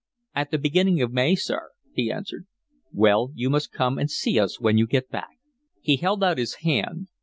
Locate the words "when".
4.59-4.75